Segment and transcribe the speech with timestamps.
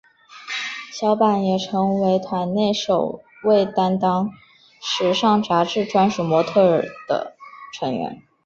[0.91, 4.29] 小坂也成为团内首位担任
[4.81, 7.35] 时尚杂志专属模特儿的
[7.71, 8.23] 成员。